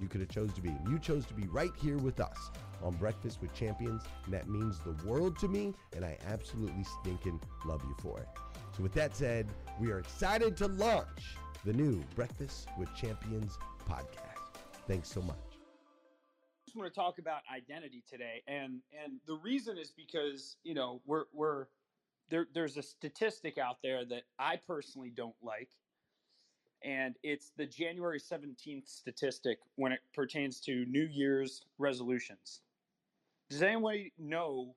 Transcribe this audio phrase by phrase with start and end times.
[0.00, 0.74] you could have chose to be.
[0.88, 2.50] You chose to be right here with us
[2.82, 7.40] on Breakfast with Champions, and that means the world to me, and I absolutely stinking
[7.66, 8.28] love you for it.
[8.76, 9.46] So with that said,
[9.78, 13.58] we are excited to launch the new Breakfast with Champions
[13.88, 14.62] podcast.
[14.86, 15.36] Thanks so much.
[15.36, 20.74] I just want to talk about identity today, and and the reason is because you
[20.74, 21.66] know we're we're
[22.30, 22.46] there.
[22.54, 25.68] There's a statistic out there that I personally don't like,
[26.82, 32.60] and it's the January 17th statistic when it pertains to New Year's resolutions.
[33.50, 34.74] Does anybody know?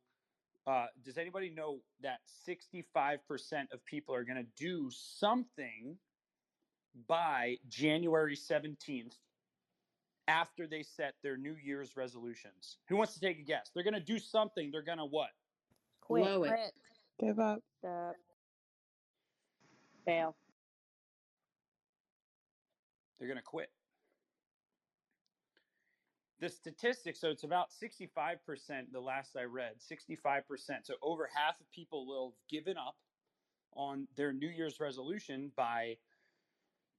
[0.66, 3.18] Uh, does anybody know that 65%
[3.74, 5.97] of people are going to do something
[7.08, 9.16] by January 17th
[10.29, 12.78] after they set their New Year's resolutions?
[12.88, 13.72] Who wants to take a guess?
[13.73, 14.72] They're going to do something.
[14.72, 15.32] They're going to what?
[16.02, 16.23] Quit.
[16.23, 16.49] Blow it.
[16.49, 16.72] Quit.
[17.20, 17.59] Give up.
[17.79, 18.16] Stop.
[20.06, 20.35] Fail.
[23.23, 23.70] They're going to quit.
[26.41, 28.11] The statistics, so it's about 65%,
[28.91, 30.43] the last I read, 65%.
[30.84, 32.97] So over half of people will have given up
[33.78, 35.96] on their New Year's resolution by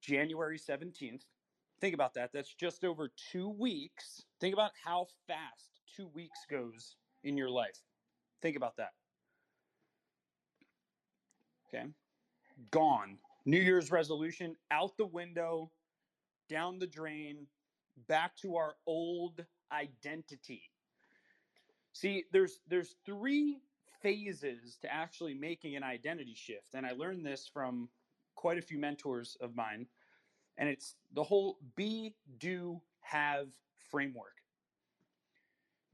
[0.01, 1.25] January 17th.
[1.79, 2.31] Think about that.
[2.33, 4.23] That's just over two weeks.
[4.41, 7.77] Think about how fast two weeks goes in your life.
[8.41, 8.93] Think about that.
[11.69, 11.85] Okay.
[12.71, 13.19] Gone.
[13.45, 15.69] New Year's resolution out the window
[16.49, 17.47] down the drain,
[18.07, 20.63] back to our old identity.
[21.93, 23.59] See, there's there's three
[24.01, 27.89] phases to actually making an identity shift, and I learned this from
[28.35, 29.87] quite a few mentors of mine,
[30.57, 33.47] and it's the whole be, do, have
[33.89, 34.35] framework.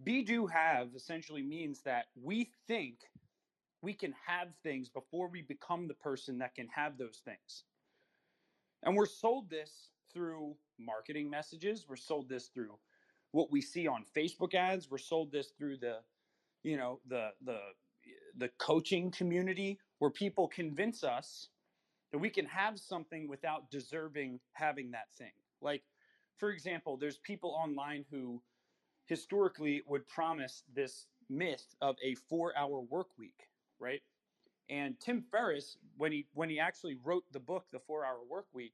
[0.03, 3.01] Be, do, have essentially means that we think
[3.81, 7.63] we can have things before we become the person that can have those things.
[8.83, 12.77] And we're sold this through marketing messages, we're sold this through
[13.31, 15.99] what we see on Facebook ads, we're sold this through the
[16.63, 17.59] you know, the the
[18.37, 21.49] the coaching community where people convince us
[22.11, 25.31] that we can have something without deserving having that thing.
[25.61, 25.83] Like
[26.37, 28.41] for example, there's people online who
[29.05, 33.47] historically would promise this myth of a 4-hour work week
[33.81, 34.01] right?
[34.69, 38.45] And Tim Ferriss, when he when he actually wrote the book, The Four Hour Work
[38.53, 38.73] Week,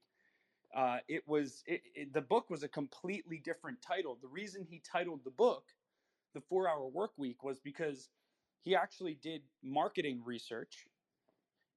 [0.74, 4.16] uh, it was it, it, the book was a completely different title.
[4.16, 5.74] The reason he titled the book
[6.34, 8.10] The Four Hour Work Week was because
[8.60, 10.88] he actually did marketing research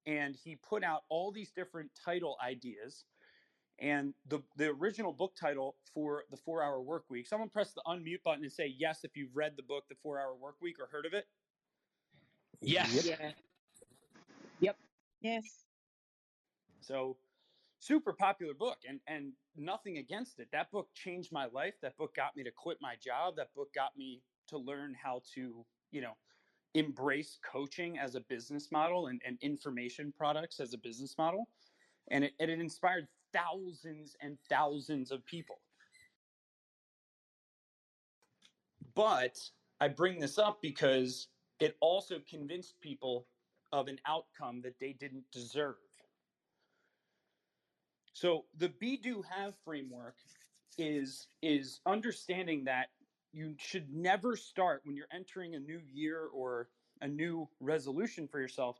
[0.06, 3.06] and he put out all these different title ideas.
[3.78, 7.82] And the, the original book title for the four hour work week, someone press the
[7.86, 10.78] unmute button and say yes if you've read the book, The Four Hour Work Week,
[10.78, 11.26] or heard of it.
[12.60, 13.04] Yes.
[13.06, 13.32] Yeah.
[14.60, 14.78] Yep.
[15.20, 15.66] Yes.
[16.80, 17.18] So
[17.82, 20.48] super popular book and and nothing against it.
[20.52, 21.74] That book changed my life.
[21.82, 23.36] That book got me to quit my job.
[23.36, 26.16] That book got me to learn how to, you know,
[26.74, 31.48] embrace coaching as a business model and, and information products as a business model.
[32.08, 35.60] And it, and it inspired thousands and thousands of people.
[38.94, 39.38] But
[39.80, 41.28] I bring this up because
[41.60, 43.26] it also convinced people
[43.72, 45.76] of an outcome that they didn't deserve.
[48.12, 50.16] So the be do have framework
[50.78, 52.88] is is understanding that
[53.32, 56.68] you should never start when you're entering a new year or
[57.00, 58.78] a new resolution for yourself.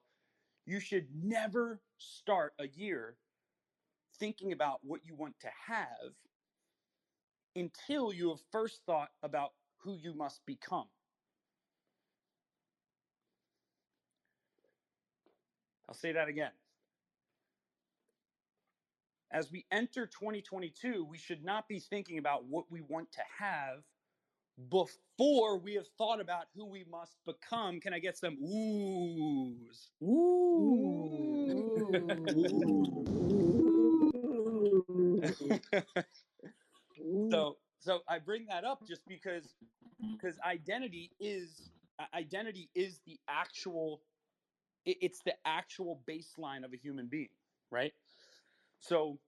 [0.67, 3.17] You should never start a year
[4.19, 6.13] thinking about what you want to have
[7.57, 10.87] until you have first thought about who you must become.
[15.89, 16.53] I'll say that again.
[19.33, 23.83] As we enter 2022, we should not be thinking about what we want to have
[24.69, 27.81] before we have thought about who we must become.
[27.81, 29.89] Can I get some oohs?
[30.03, 31.43] Ooh.
[37.31, 39.55] so so I bring that up just because
[40.13, 41.71] because identity is
[42.15, 44.03] identity is the actual
[44.85, 47.29] it's the actual baseline of a human being,
[47.71, 47.95] right?
[48.83, 49.19] So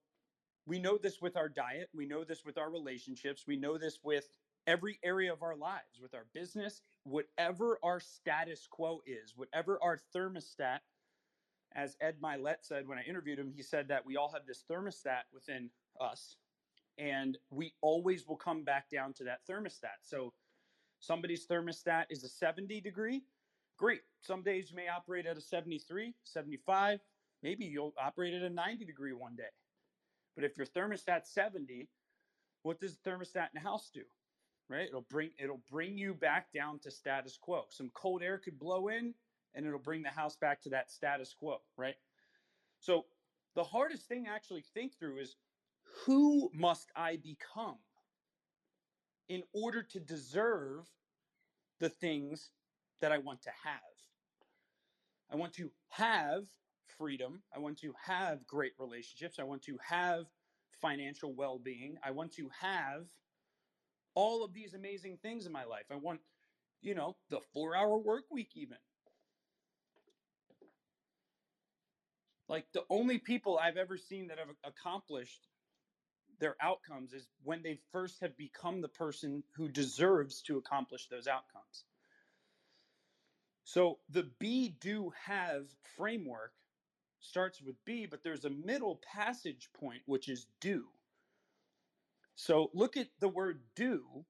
[0.67, 4.01] we know this with our diet, we know this with our relationships, we know this
[4.03, 4.29] with
[4.67, 9.99] every area of our lives, with our business, whatever our status quo is, whatever our
[10.15, 10.81] thermostat,
[11.73, 14.65] as Ed Mylett said when I interviewed him, he said that we all have this
[14.69, 16.37] thermostat within us,
[16.99, 20.03] and we always will come back down to that thermostat.
[20.03, 20.33] So
[20.99, 23.23] somebody's thermostat is a 70 degree,
[23.77, 24.01] great.
[24.21, 27.01] Some days you may operate at a 73, 75,
[27.45, 29.53] maybe you'll operate at a 90 degree one day.
[30.35, 31.87] But if your thermostat 70,
[32.63, 34.03] what does the thermostat in the house do?
[34.69, 34.89] Right?
[34.89, 37.67] It'll bring it'll bring you back down to status quo.
[37.69, 39.15] Some cold air could blow in
[39.55, 41.95] and it'll bring the house back to that status quo, right?
[42.81, 43.05] So
[43.55, 45.37] the hardest thing to actually think through is
[46.07, 47.77] who must I become
[49.29, 50.89] in order to deserve
[51.79, 52.51] the things
[53.01, 53.79] that I want to have.
[55.31, 56.45] I want to have
[56.99, 57.43] freedom.
[57.55, 59.39] I want to have great relationships.
[59.39, 60.27] I want to have
[60.81, 61.97] financial well being.
[62.03, 63.07] I want to have
[64.15, 65.85] all of these amazing things in my life.
[65.91, 66.21] I want,
[66.81, 68.77] you know, the four hour work week, even.
[72.49, 75.49] Like the only people I've ever seen that have accomplished
[76.41, 81.27] their outcomes is when they first have become the person who deserves to accomplish those
[81.27, 81.85] outcomes.
[83.65, 85.65] So the be, do, have
[85.97, 86.53] framework
[87.25, 90.85] starts with B, but there's a middle passage point, which is do.
[92.35, 94.25] So look at the word do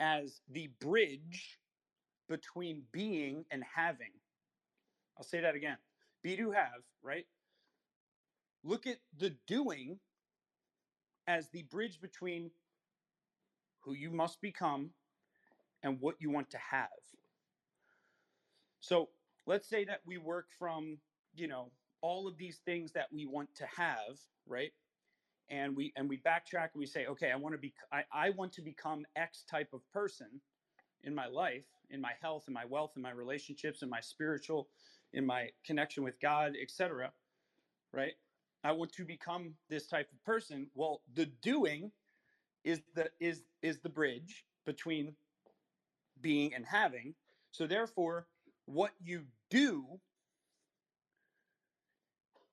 [0.00, 1.58] as the bridge
[2.28, 4.12] between being and having.
[5.16, 5.76] I'll say that again.
[6.22, 7.26] Be, do, have, right?
[8.64, 9.98] Look at the doing
[11.26, 12.50] as the bridge between
[13.80, 14.90] who you must become
[15.82, 16.88] and what you want to have.
[18.80, 19.10] So
[19.46, 20.98] let's say that we work from,
[21.34, 21.70] you know,
[22.02, 24.72] all of these things that we want to have, right?
[25.50, 28.30] and we and we backtrack and we say, okay, I want to be I, I
[28.30, 30.40] want to become X type of person
[31.02, 34.68] in my life, in my health, in my wealth, in my relationships, in my spiritual,
[35.12, 37.12] in my connection with God, etc.
[37.92, 38.14] Right?
[38.62, 40.68] I want to become this type of person.
[40.74, 41.90] Well, the doing
[42.64, 45.14] is the is is the bridge between
[46.20, 47.14] being and having.
[47.50, 48.26] So therefore,
[48.66, 50.00] what you do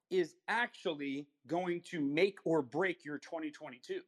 [0.09, 4.01] is actually going to make or break your 2022.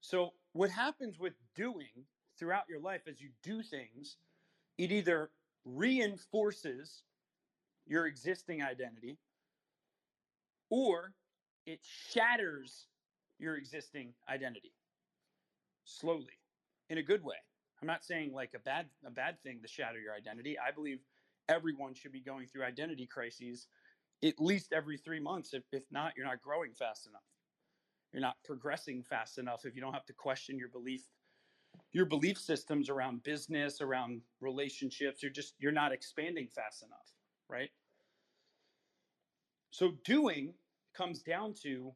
[0.00, 2.06] So, what happens with doing
[2.38, 4.16] throughout your life as you do things,
[4.78, 5.30] it either
[5.64, 7.02] reinforces
[7.86, 9.18] your existing identity
[10.70, 11.14] or
[11.66, 12.86] it shatters
[13.38, 14.72] your existing identity
[15.84, 16.38] slowly
[16.88, 17.36] in a good way.
[17.80, 20.56] I'm not saying like a bad a bad thing to shatter your identity.
[20.58, 21.00] I believe
[21.48, 23.66] everyone should be going through identity crises
[24.24, 27.22] at least every 3 months if if not you're not growing fast enough.
[28.12, 31.02] You're not progressing fast enough if you don't have to question your belief
[31.92, 37.12] your belief systems around business, around relationships, you're just you're not expanding fast enough,
[37.48, 37.70] right?
[39.70, 40.54] So doing
[40.94, 41.94] comes down to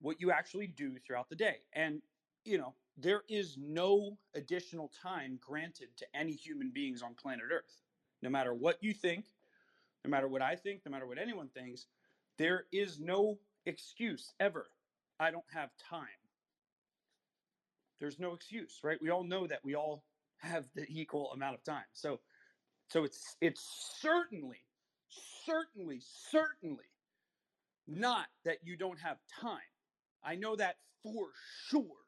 [0.00, 1.56] what you actually do throughout the day.
[1.72, 2.02] And
[2.44, 7.82] you know, there is no additional time granted to any human beings on planet Earth.
[8.22, 9.26] No matter what you think,
[10.04, 11.86] no matter what I think, no matter what anyone thinks,
[12.38, 14.66] there is no excuse ever.
[15.20, 16.06] I don't have time.
[18.00, 19.00] There's no excuse, right?
[19.00, 20.04] We all know that we all
[20.38, 21.84] have the equal amount of time.
[21.92, 22.20] So
[22.88, 24.58] so it's it's certainly
[25.46, 26.00] certainly
[26.30, 26.84] certainly
[27.86, 29.58] not that you don't have time.
[30.24, 31.28] I know that for
[31.68, 32.01] sure.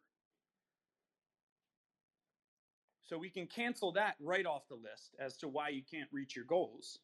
[3.06, 6.34] So we can cancel that right off the list as to why you can't reach
[6.34, 6.98] your goals.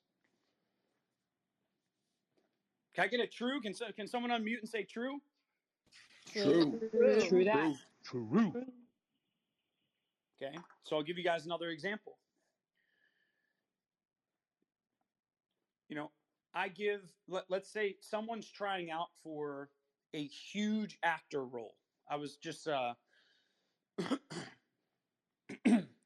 [2.95, 3.61] Can I get a true?
[3.61, 5.21] Can, can someone unmute and say true?
[6.33, 6.81] True.
[6.91, 7.21] True.
[7.29, 7.75] True that.
[8.03, 8.53] True.
[10.43, 10.57] Okay.
[10.85, 12.17] So I'll give you guys another example.
[15.89, 16.11] You know,
[16.55, 19.69] I give, let, let's say someone's trying out for
[20.15, 21.75] a huge actor role.
[22.09, 22.95] I was just uh,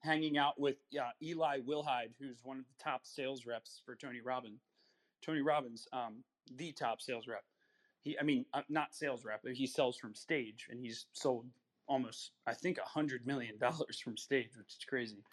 [0.04, 4.20] hanging out with uh, Eli Wilhide, who's one of the top sales reps for Tony
[4.20, 4.60] Robbins.
[5.24, 6.22] Tony Robbins, um,
[6.56, 7.42] the top sales rep.
[8.02, 11.46] He, I mean, uh, not sales rep, but he sells from stage, and he's sold
[11.88, 15.24] almost, I think, a hundred million dollars from stage, which is crazy.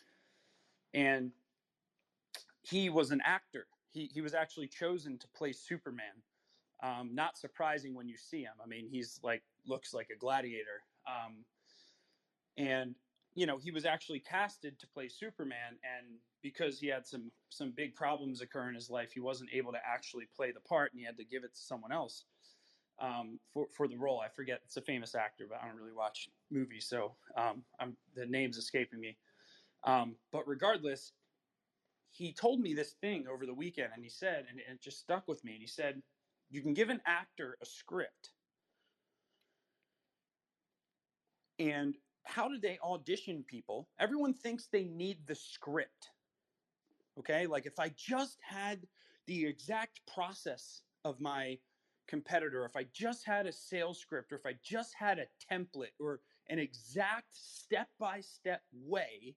[0.93, 1.31] And
[2.63, 3.67] he was an actor.
[3.91, 6.23] He he was actually chosen to play Superman.
[6.81, 8.53] Um, not surprising when you see him.
[8.63, 10.81] I mean, he's like looks like a gladiator.
[11.05, 11.43] Um,
[12.57, 12.95] and
[13.33, 17.71] you know, he was actually casted to play Superman, and because he had some some
[17.71, 20.99] big problems occur in his life, he wasn't able to actually play the part, and
[20.99, 22.25] he had to give it to someone else
[22.99, 24.19] um, for for the role.
[24.19, 27.95] I forget it's a famous actor, but I don't really watch movies, so um, I'm,
[28.15, 29.17] the name's escaping me.
[29.83, 31.13] Um, but regardless,
[32.11, 35.27] he told me this thing over the weekend, and he said, and it just stuck
[35.27, 35.53] with me.
[35.53, 36.01] And he said,
[36.49, 38.31] "You can give an actor a script,
[41.57, 41.95] and
[42.31, 43.89] how do they audition people?
[43.99, 46.11] Everyone thinks they need the script.
[47.19, 48.87] Okay, like if I just had
[49.27, 51.57] the exact process of my
[52.07, 55.97] competitor, if I just had a sales script, or if I just had a template
[55.99, 59.35] or an exact step by step way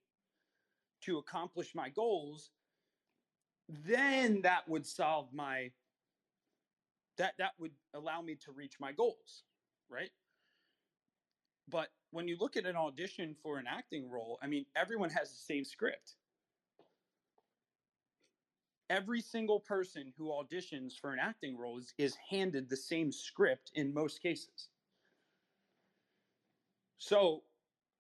[1.03, 2.51] to accomplish my goals,
[3.69, 5.71] then that would solve my
[7.19, 9.43] that that would allow me to reach my goals,
[9.89, 10.11] right?
[11.69, 15.31] But when you look at an audition for an acting role, I mean, everyone has
[15.31, 16.15] the same script.
[18.89, 23.73] Every single person who auditions for an acting role is, is handed the same script
[23.75, 24.69] in most cases.
[26.99, 27.43] So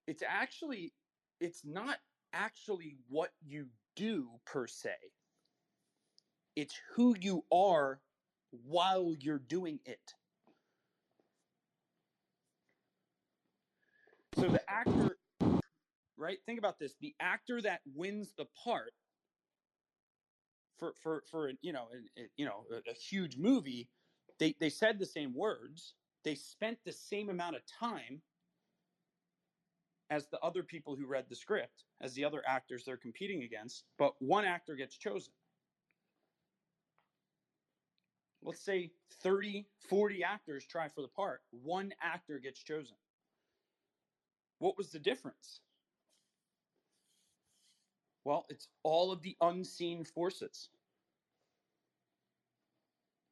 [0.07, 0.93] it's actually,
[1.41, 1.97] it's not
[2.33, 3.67] actually what you
[3.97, 4.95] do per se,
[6.55, 8.01] it's who you are
[8.65, 10.15] while you're doing it.
[14.37, 15.17] So the actor,
[16.17, 16.39] right?
[16.47, 18.93] Think about this: the actor that wins the part
[20.79, 21.89] for for for you know
[22.37, 23.89] you know a, a huge movie,
[24.39, 28.21] they they said the same words, they spent the same amount of time
[30.11, 33.85] as the other people who read the script, as the other actors they're competing against,
[33.99, 35.33] but one actor gets chosen.
[38.43, 38.91] Let's say
[39.23, 42.97] 30, 40 actors try for the part, one actor gets chosen.
[44.59, 45.61] What was the difference?
[48.25, 50.69] Well, it's all of the unseen forces.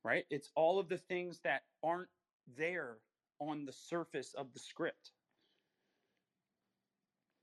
[0.05, 0.25] right?
[0.31, 2.09] It's all of the things that aren't
[2.57, 2.99] there
[3.41, 5.13] on the surface of the script.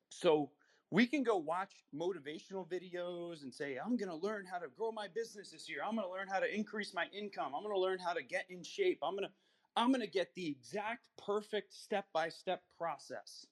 [0.10, 0.52] So
[0.92, 4.92] we can go watch motivational videos and say, I'm going to learn how to grow
[4.92, 5.80] my business this year.
[5.86, 7.54] I'm going to learn how to increase my income.
[7.56, 9.00] I'm going to learn how to get in shape.
[9.04, 9.34] I'm going to
[9.78, 13.46] I'm going to get the exact perfect step-by-step process.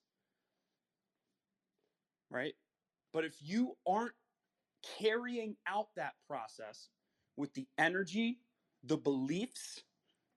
[2.30, 2.54] Right?
[3.12, 4.14] But if you aren't
[5.00, 6.88] carrying out that process
[7.36, 8.38] with the energy,
[8.84, 9.82] the beliefs,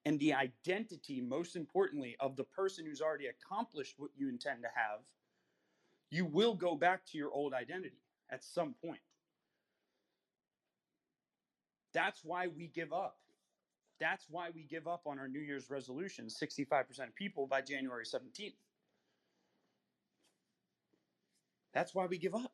[0.06, 4.70] and the identity, most importantly, of the person who's already accomplished what you intend to
[4.74, 5.00] have,
[6.10, 9.02] you will go back to your old identity at some point.
[11.94, 13.18] That's why we give up.
[14.00, 18.06] That's why we give up on our New Year's resolutions, 65% of people by January
[18.06, 18.54] 17th.
[21.74, 22.52] That's why we give up.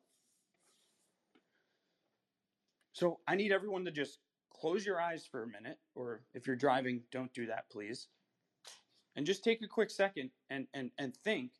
[2.92, 4.18] So I need everyone to just
[4.52, 8.08] close your eyes for a minute, or if you're driving, don't do that, please.
[9.14, 11.52] And just take a quick second and, and, and think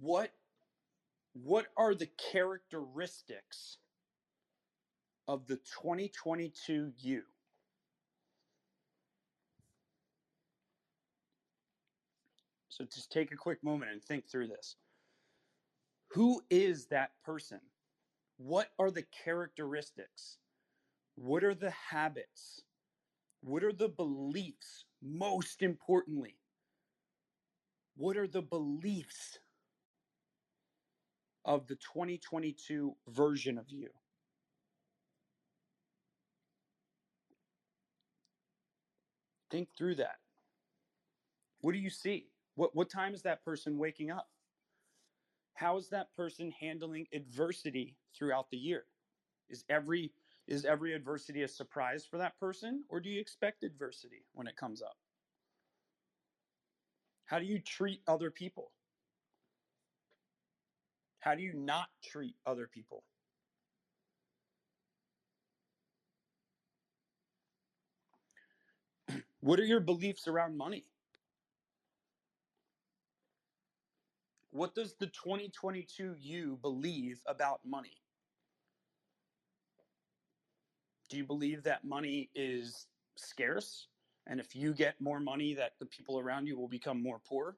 [0.00, 0.30] what
[1.32, 3.78] what are the characteristics
[5.26, 7.22] of the 2022 you
[12.68, 14.76] so just take a quick moment and think through this
[16.14, 17.60] who is that person
[18.36, 20.38] what are the characteristics
[21.14, 22.62] what are the habits
[23.42, 26.36] what are the beliefs most importantly
[27.96, 29.38] what are the beliefs
[31.44, 33.88] of the 2022 version of you.
[39.50, 40.16] Think through that.
[41.60, 42.26] What do you see?
[42.56, 44.28] What, what time is that person waking up?
[45.54, 48.86] How is that person handling adversity throughout the year?
[49.48, 50.12] Is every
[50.46, 54.56] is every adversity a surprise for that person or do you expect adversity when it
[54.56, 54.96] comes up?
[57.26, 58.72] How do you treat other people?
[61.20, 63.04] How do you not treat other people?
[69.40, 70.86] What are your beliefs around money?
[74.54, 77.96] What does the 2022 you believe about money?
[81.10, 82.86] Do you believe that money is
[83.16, 83.88] scarce?
[84.28, 87.56] And if you get more money, that the people around you will become more poor?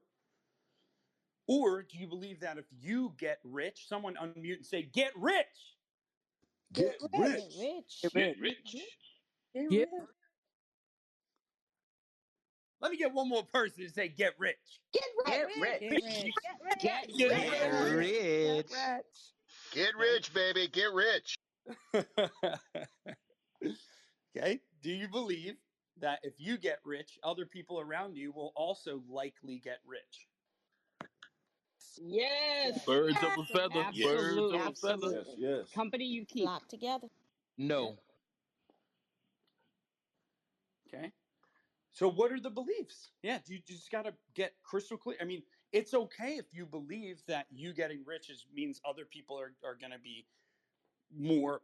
[1.47, 5.45] Or do you believe that if you get rich, someone unmute and say, get rich?
[6.73, 7.43] Get, Get rich.
[7.59, 7.99] rich.
[8.01, 8.75] Get Get rich.
[9.53, 10.09] Get Get- rich.
[12.87, 14.55] Let me get one more person to say, get rich.
[14.93, 15.81] Get Get rich.
[15.81, 15.91] rich.
[15.91, 16.31] Get
[16.63, 16.81] rich.
[16.81, 17.29] Get Get
[17.73, 17.91] rich.
[17.91, 18.65] rich.
[18.71, 19.05] rich.
[19.73, 20.69] Get rich, baby.
[20.69, 21.35] Get rich.
[24.37, 24.61] okay.
[24.81, 25.55] Do you believe
[25.99, 30.29] that if you get rich, other people around you will also likely get rich?
[32.01, 32.85] Yes.
[32.85, 33.83] Birds of a feather.
[33.83, 34.59] Birds Absolutely.
[34.59, 35.17] of a feather.
[35.19, 35.35] Absolutely.
[35.39, 35.71] yes.
[35.75, 36.45] Company you keep.
[36.45, 37.09] Lock together.
[37.57, 37.97] No.
[40.87, 41.11] Okay.
[41.97, 43.09] So what are the beliefs?
[43.23, 45.17] Yeah, you just got to get crystal clear.
[45.19, 49.35] I mean, it's okay if you believe that you getting rich is means other people
[49.39, 50.27] are, are going to be
[51.11, 51.63] more,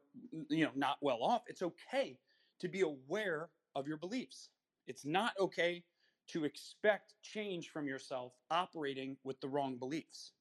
[0.50, 1.44] you know, not well off.
[1.46, 2.18] It's okay
[2.62, 4.50] to be aware of your beliefs.
[4.88, 5.84] It's not okay
[6.30, 10.32] to expect change from yourself operating with the wrong beliefs.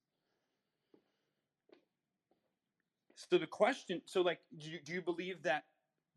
[3.15, 5.65] So the question, so like, do do you believe that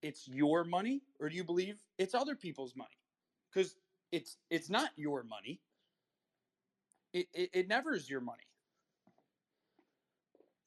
[0.02, 2.96] it's your money or do you believe it's other people's money?
[3.56, 3.78] Because
[4.12, 5.62] it's it's not your money.
[7.14, 8.44] It, it it never is your money.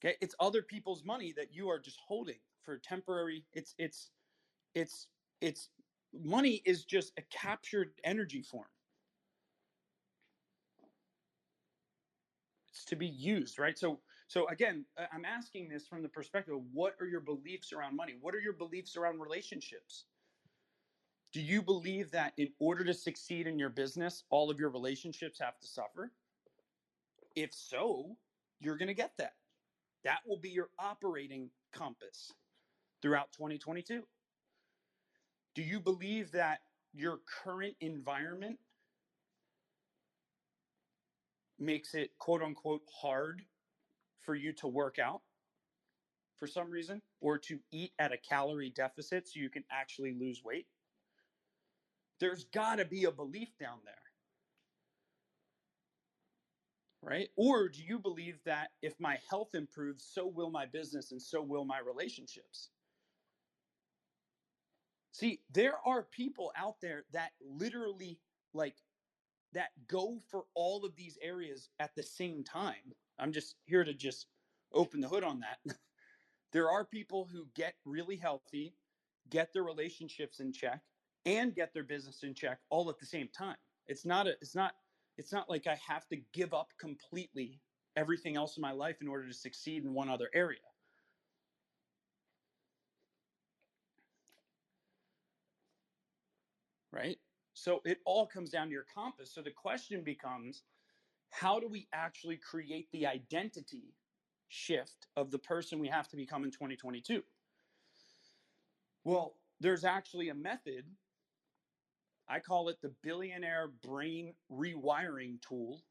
[0.00, 3.44] Okay, it's other people's money that you are just holding for temporary.
[3.52, 4.10] It's it's
[4.74, 5.08] it's
[5.40, 5.70] it's
[6.14, 8.68] money is just a captured energy form.
[12.70, 13.78] It's to be used, right?
[13.78, 17.96] So so again, I'm asking this from the perspective of what are your beliefs around
[17.96, 18.16] money?
[18.20, 20.06] What are your beliefs around relationships?
[21.32, 25.38] Do you believe that in order to succeed in your business, all of your relationships
[25.40, 26.12] have to suffer?
[27.36, 28.16] If so,
[28.60, 29.34] you're going to get that.
[30.04, 32.32] That will be your operating compass
[33.02, 34.02] throughout 2022.
[35.54, 36.60] Do you believe that
[36.94, 38.58] your current environment
[41.58, 43.42] makes it quote unquote hard
[44.20, 45.20] for you to work out
[46.38, 50.42] for some reason or to eat at a calorie deficit so you can actually lose
[50.44, 50.66] weight?
[52.20, 53.94] There's got to be a belief down there.
[57.00, 57.28] Right?
[57.36, 61.40] Or do you believe that if my health improves, so will my business and so
[61.42, 62.70] will my relationships?
[65.12, 68.20] See, there are people out there that literally
[68.52, 68.76] like
[69.52, 72.92] that go for all of these areas at the same time.
[73.18, 74.26] I'm just here to just
[74.72, 75.58] open the hood on that.
[76.52, 78.76] there are people who get really healthy,
[79.30, 80.82] get their relationships in check,
[81.28, 83.56] and get their business in check all at the same time.
[83.86, 84.72] It's not a it's not
[85.18, 87.60] it's not like I have to give up completely
[87.96, 90.58] everything else in my life in order to succeed in one other area.
[96.92, 97.18] Right?
[97.52, 99.34] So it all comes down to your compass.
[99.34, 100.62] So the question becomes
[101.30, 103.94] how do we actually create the identity
[104.48, 107.22] shift of the person we have to become in 2022?
[109.04, 110.84] Well, there's actually a method.
[112.28, 115.82] I call it the billionaire brain rewiring tool,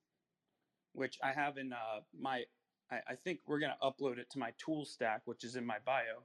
[0.93, 2.43] which I have in uh, my,
[2.91, 5.65] I, I think we're going to upload it to my tool stack, which is in
[5.65, 6.23] my bio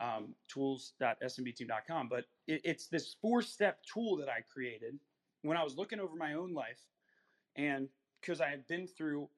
[0.00, 2.08] um, tools.smbteam.com.
[2.08, 4.98] But it, it's this four step tool that I created
[5.42, 6.80] when I was looking over my own life.
[7.56, 7.88] And
[8.20, 9.28] because I had been through,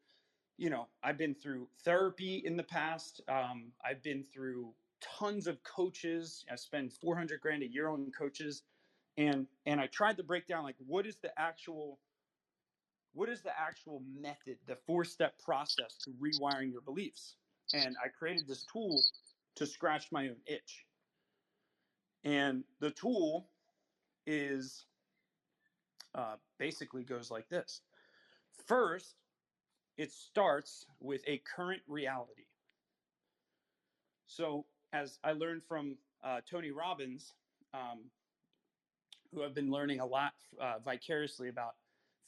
[0.56, 5.62] you know, I've been through therapy in the past, um, I've been through tons of
[5.62, 6.44] coaches.
[6.50, 8.62] I spend 400 grand a year on coaches.
[9.18, 11.98] And, and I tried to break down like what is the actual
[13.14, 17.34] what is the actual method, the four step process to rewiring your beliefs?
[17.74, 19.02] And I created this tool
[19.56, 20.84] to scratch my own itch.
[22.22, 23.48] And the tool
[24.24, 24.84] is
[26.14, 27.80] uh, basically goes like this.
[28.66, 29.16] First,
[29.96, 32.46] it starts with a current reality.
[34.26, 37.34] So, as I learned from uh, Tony Robbins,
[37.74, 38.10] um,
[39.32, 41.74] who I've been learning a lot uh, vicariously about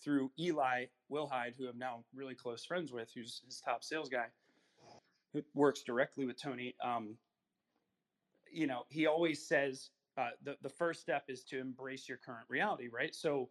[0.02, 4.26] through Eli Wilhide, who I'm now really close friends with, who's his top sales guy
[5.32, 7.16] who works directly with Tony, um,
[8.52, 12.46] you know, he always says uh, the the first step is to embrace your current
[12.48, 13.14] reality, right?
[13.14, 13.48] So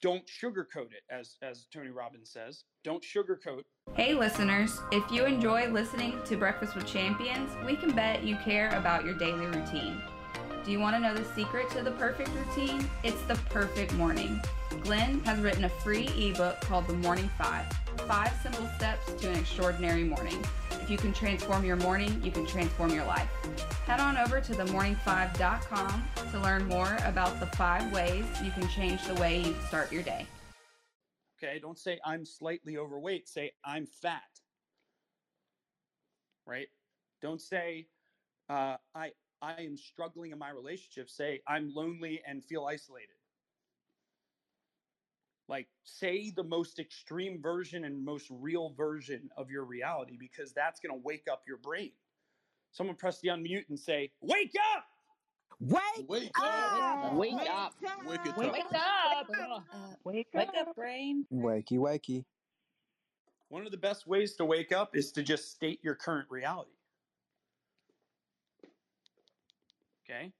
[0.00, 2.64] don't sugarcoat it, as as Tony Robbins says.
[2.84, 3.62] Don't sugarcoat.
[3.94, 4.80] Hey, listeners!
[4.92, 9.14] If you enjoy listening to Breakfast with Champions, we can bet you care about your
[9.14, 10.00] daily routine.
[10.64, 12.88] Do you want to know the secret to the perfect routine?
[13.02, 14.40] It's the perfect morning.
[14.82, 17.66] Glenn has written a free ebook called The Morning Five
[18.08, 20.42] Five Simple Steps to an Extraordinary Morning.
[20.70, 23.28] If you can transform your morning, you can transform your life.
[23.84, 29.04] Head on over to themorning5.com to learn more about the five ways you can change
[29.06, 30.26] the way you start your day.
[31.42, 34.22] Okay, don't say I'm slightly overweight, say I'm fat.
[36.46, 36.68] Right?
[37.20, 37.86] Don't say
[38.48, 39.12] uh, I
[39.44, 41.10] I am struggling in my relationship.
[41.10, 43.08] Say I'm lonely and feel isolated.
[45.48, 50.80] Like, say the most extreme version and most real version of your reality because that's
[50.80, 51.90] going to wake up your brain.
[52.72, 54.84] Someone press the unmute and say, Wake up!
[55.60, 57.04] Wake, Wake up!
[57.04, 57.14] up!
[57.14, 57.74] Wake Wake up!
[58.06, 59.28] Wake it Wake up!
[59.38, 59.64] up!
[60.04, 61.26] Wake Wake up, brain!
[61.32, 62.24] Wakey, wakey.
[63.48, 66.72] One of the best ways to wake up is to just state your current reality.
[70.04, 70.32] Okay?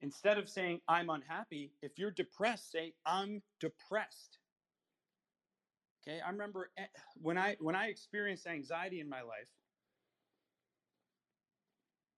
[0.00, 4.38] Instead of saying, I'm unhappy, if you're depressed, say, I'm depressed.
[6.06, 6.86] Okay, I remember eh,
[7.20, 9.48] when I when I experienced anxiety in my life,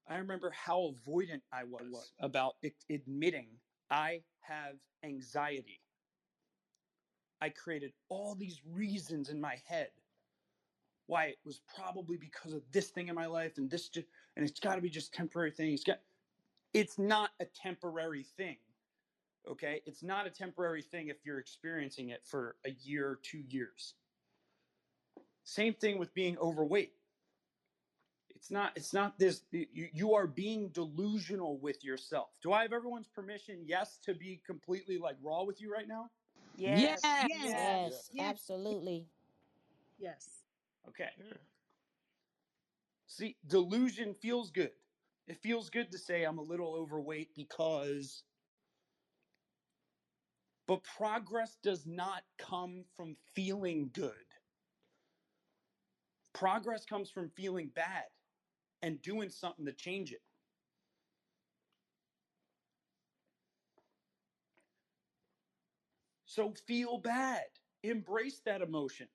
[0.08, 3.48] I remember how avoidant I was about it, admitting
[3.90, 5.80] I have anxiety.
[7.40, 9.90] I created all these reasons in my head
[11.08, 14.04] why it was probably because of this thing in my life and this ju-
[14.36, 15.72] and it's got to be just temporary thing.
[15.72, 16.00] It's got
[16.74, 18.58] it's not a temporary thing.
[19.48, 19.80] Okay?
[19.86, 23.94] It's not a temporary thing if you're experiencing it for a year, 2 years.
[25.44, 26.92] Same thing with being overweight.
[28.34, 32.28] It's not it's not this you, you are being delusional with yourself.
[32.42, 36.10] Do I have everyone's permission yes to be completely like raw with you right now?
[36.54, 37.00] Yes.
[37.02, 37.28] Yes.
[37.30, 37.50] Yes.
[37.50, 38.26] Yes, Yes.
[38.26, 39.06] absolutely.
[39.98, 40.37] Yes.
[40.88, 41.10] Okay.
[43.06, 44.74] See, delusion feels good.
[45.26, 48.24] It feels good to say I'm a little overweight because.
[50.66, 54.26] But progress does not come from feeling good.
[56.34, 58.06] Progress comes from feeling bad
[58.82, 60.22] and doing something to change it.
[66.26, 67.46] So feel bad,
[67.82, 69.08] embrace that emotion,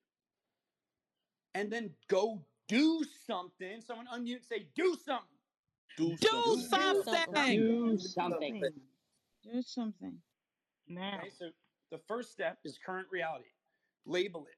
[1.56, 3.82] and then go do something.
[3.82, 5.28] Someone unmute and say, do something.
[5.98, 7.04] Do Do something.
[7.04, 7.56] something.
[7.56, 8.64] Do something.
[9.44, 10.22] Do something.
[10.88, 11.20] Now.
[11.20, 11.50] Okay, so
[11.92, 13.50] the first step is current reality.
[14.06, 14.58] Label it.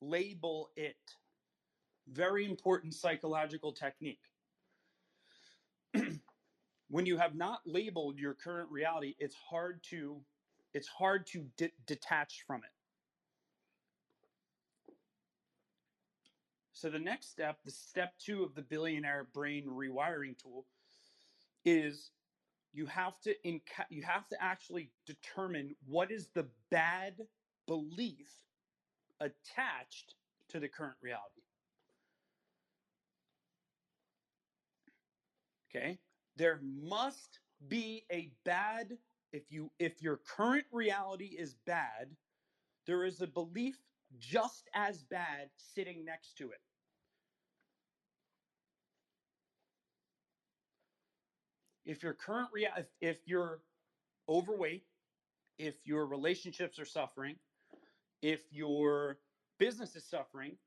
[0.00, 0.96] Label it.
[2.08, 4.20] Very important psychological technique.
[6.88, 10.24] when you have not labeled your current reality, it's hard to
[10.74, 12.70] it's hard to de- detach from it.
[16.74, 20.66] So the next step, the step 2 of the billionaire brain rewiring tool
[21.64, 22.10] is
[22.72, 27.28] you have to inca- you have to actually determine what is the bad
[27.66, 28.28] belief
[29.20, 30.16] attached
[30.48, 31.42] to the current reality.
[35.70, 36.00] Okay?
[36.36, 38.98] There must be a bad
[39.32, 42.16] if you if your current reality is bad,
[42.86, 43.76] there is a belief
[44.18, 46.63] just as bad sitting next to it.
[51.84, 53.62] If your current rea- if, if you're
[54.28, 54.86] overweight,
[55.58, 57.38] if your relationships are suffering,
[58.22, 59.20] if your
[59.58, 60.58] business is suffering,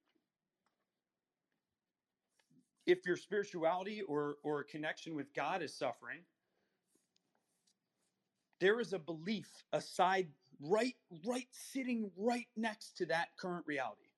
[2.86, 6.26] if your spirituality or or connection with God is suffering,
[8.60, 14.10] there is a belief aside right right sitting right next to that current reality.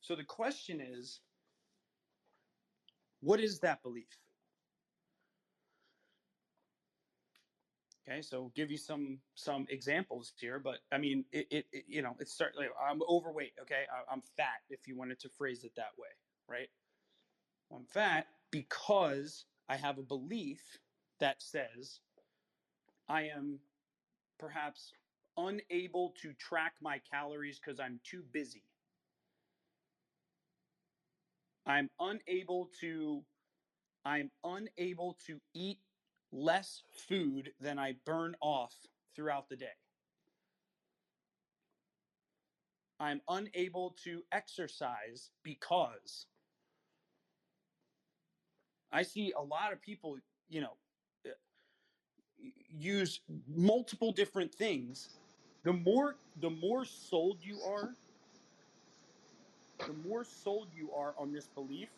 [0.00, 1.20] So the question is
[3.20, 4.18] what is that belief?
[8.08, 12.02] Okay, so give you some some examples here, but I mean, it, it, it you
[12.02, 13.52] know, it's certainly I'm overweight.
[13.62, 14.62] Okay, I, I'm fat.
[14.70, 16.08] If you wanted to phrase it that way,
[16.48, 16.68] right?
[17.74, 20.60] I'm fat because I have a belief
[21.20, 22.00] that says
[23.08, 23.60] I am
[24.38, 24.92] perhaps
[25.36, 28.64] unable to track my calories because I'm too busy.
[31.66, 33.24] I'm unable to
[34.04, 35.78] I'm unable to eat
[36.32, 38.74] less food than I burn off
[39.14, 39.66] throughout the day.
[42.98, 46.26] I'm unable to exercise because
[48.92, 50.18] I see a lot of people,
[50.48, 50.76] you know,
[51.26, 51.30] uh,
[52.70, 55.08] use multiple different things.
[55.64, 57.94] The more the more sold you are,
[59.86, 61.88] the more sold you are on this belief,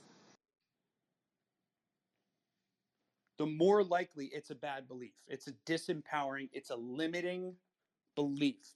[3.39, 5.15] the more likely it's a bad belief.
[5.27, 7.55] It's a disempowering, it's a limiting
[8.15, 8.75] belief.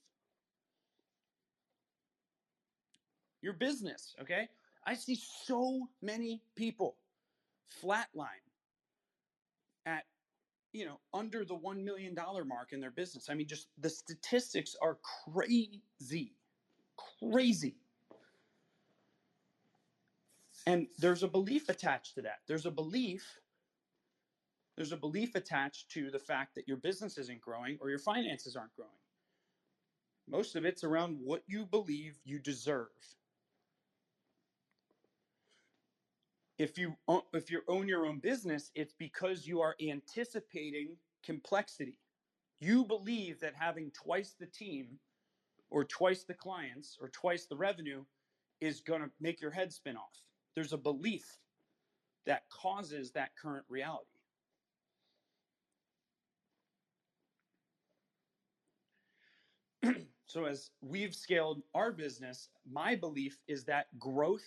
[3.41, 4.49] Your business, okay?
[4.85, 6.97] I see so many people
[7.83, 8.43] flatline
[9.85, 10.03] at
[10.73, 13.29] you know under the 1 million dollar mark in their business.
[13.29, 14.97] I mean just the statistics are
[15.33, 16.33] crazy.
[17.21, 17.75] Crazy.
[20.65, 22.39] And there's a belief attached to that.
[22.47, 23.39] There's a belief
[24.79, 28.55] there's a belief attached to the fact that your business isn't growing or your finances
[28.55, 28.93] aren't growing.
[30.25, 32.87] Most of it's around what you believe you deserve.
[36.57, 41.97] If you own, if you own your own business, it's because you are anticipating complexity.
[42.61, 44.99] You believe that having twice the team
[45.69, 48.05] or twice the clients or twice the revenue
[48.61, 50.23] is going to make your head spin off.
[50.55, 51.25] There's a belief
[52.25, 54.18] that causes that current reality.
[60.29, 64.45] So as we've scaled our business, my belief is that growth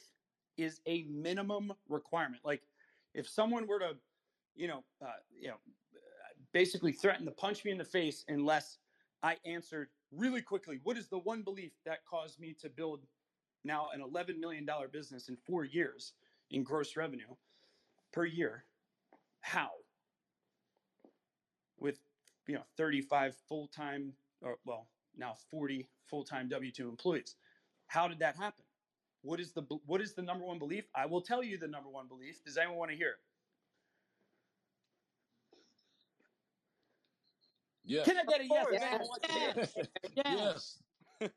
[0.57, 2.41] is a minimum requirement.
[2.45, 2.63] Like
[3.15, 3.97] if someone were to,
[4.55, 5.57] you know, uh, you know,
[6.53, 8.79] basically threaten to punch me in the face unless
[9.25, 13.01] I answered really quickly, what is the one belief that caused me to build
[13.65, 16.13] now an $11 million business in four years
[16.53, 17.35] in gross revenue
[18.13, 18.67] per year?
[19.41, 19.71] How?
[21.81, 21.99] With,
[22.47, 27.37] you know, 35 full-time or well, now 40 full-time W2 employees.
[27.87, 28.65] How did that happen?
[29.23, 30.85] What is the what is the number one belief?
[30.95, 32.43] I will tell you the number one belief.
[32.45, 33.15] Does anyone want to hear?
[37.85, 38.05] Yes.
[38.05, 38.83] Can I get a yes if Yes.
[38.83, 39.55] anyone wants to hear?
[40.17, 40.83] yes.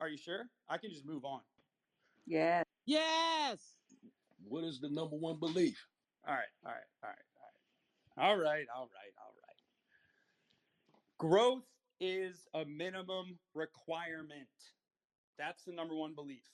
[0.00, 0.48] Are you sure?
[0.68, 1.40] I can just move on.
[2.26, 2.64] Yes.
[2.86, 3.76] Yes.
[4.44, 5.88] What is the number one belief?
[6.26, 7.24] All right, all right, all right,
[8.16, 8.28] all right.
[8.28, 9.27] All right, all right, all right.
[11.18, 11.64] Growth
[12.00, 14.48] is a minimum requirement.
[15.38, 16.44] That's the number one belief.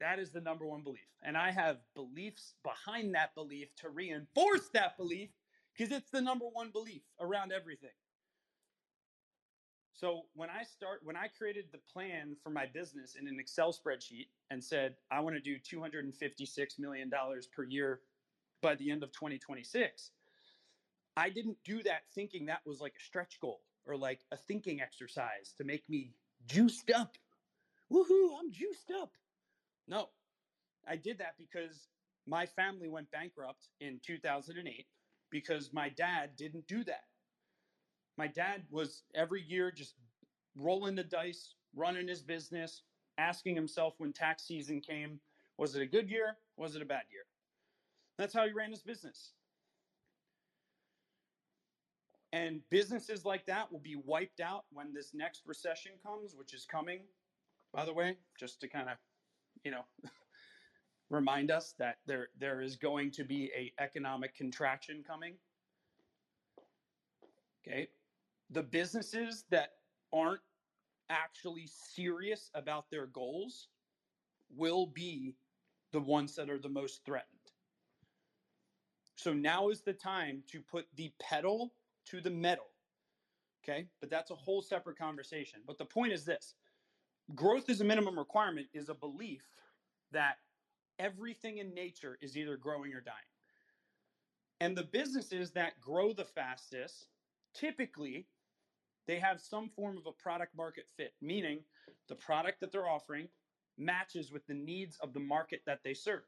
[0.00, 1.00] That is the number one belief.
[1.22, 5.30] And I have beliefs behind that belief to reinforce that belief
[5.76, 7.90] because it's the number one belief around everything.
[9.92, 13.70] So when I start when I created the plan for my business in an Excel
[13.72, 18.00] spreadsheet and said I want to do 256 million dollars per year
[18.62, 20.10] by the end of 2026,
[21.16, 24.80] I didn't do that thinking that was like a stretch goal or like a thinking
[24.80, 26.12] exercise to make me
[26.46, 27.16] juiced up.
[27.92, 29.12] Woohoo, I'm juiced up.
[29.88, 30.08] No.
[30.88, 31.88] I did that because
[32.26, 34.86] my family went bankrupt in 2008
[35.30, 37.04] because my dad didn't do that.
[38.16, 39.94] My dad was every year just
[40.56, 42.82] rolling the dice, running his business,
[43.18, 45.20] asking himself when tax season came,
[45.56, 46.36] was it a good year?
[46.56, 47.22] Was it a bad year?
[48.18, 49.32] That's how he ran his business.
[52.32, 56.64] And businesses like that will be wiped out when this next recession comes, which is
[56.64, 57.00] coming,
[57.72, 58.96] by the way, just to kind of,
[59.64, 59.84] you know,
[61.10, 65.34] remind us that there there is going to be a economic contraction coming.
[67.66, 67.88] Okay?
[68.50, 69.72] The businesses that
[70.12, 70.40] aren't
[71.08, 73.68] actually serious about their goals
[74.56, 75.34] will be
[75.92, 77.26] the ones that are the most threatened.
[79.16, 81.72] So now is the time to put the pedal
[82.10, 82.66] to the metal.
[83.62, 83.86] Okay?
[84.00, 85.60] But that's a whole separate conversation.
[85.66, 86.54] But the point is this
[87.34, 89.44] growth is a minimum requirement is a belief
[90.12, 90.36] that
[90.98, 93.16] everything in nature is either growing or dying.
[94.60, 97.06] And the businesses that grow the fastest
[97.54, 98.26] typically
[99.06, 101.60] they have some form of a product market fit, meaning
[102.08, 103.26] the product that they're offering
[103.76, 106.22] matches with the needs of the market that they serve.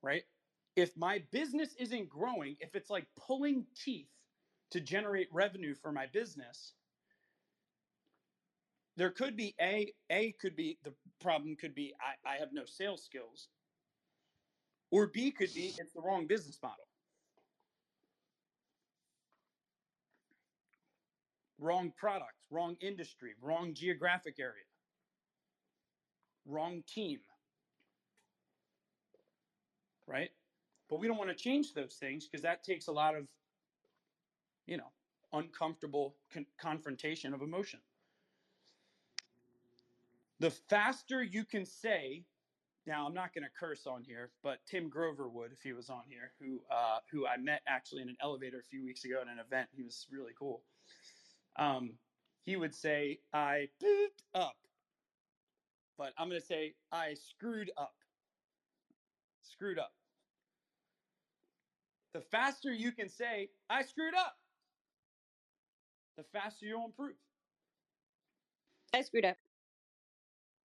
[0.00, 0.22] Right?
[0.76, 4.10] If my business isn't growing, if it's like pulling teeth
[4.72, 6.74] to generate revenue for my business,
[8.96, 12.64] there could be a a could be the problem could be I, I have no
[12.66, 13.48] sales skills
[14.90, 16.86] or b could be it's the wrong business model.
[21.58, 24.64] Wrong product wrong industry wrong geographic area
[26.46, 27.20] wrong team
[30.06, 30.30] right?
[30.90, 33.28] But we don't want to change those things because that takes a lot of
[34.66, 34.92] you know
[35.32, 37.82] uncomfortable con- confrontation of emotion.
[40.38, 42.26] The faster you can say
[42.86, 45.88] now i'm not going to curse on here but tim grover would if he was
[45.88, 49.20] on here who uh, who i met actually in an elevator a few weeks ago
[49.20, 49.70] at an event.
[49.72, 50.64] He was really cool.
[51.56, 52.00] Um,
[52.42, 54.66] he would say i pooped up
[55.96, 58.02] but i'm going to say i screwed up.
[59.42, 59.96] Screwed up.
[62.12, 64.41] The faster you can say i screwed up
[66.16, 67.14] the faster you'll improve
[68.94, 69.36] I screwed up.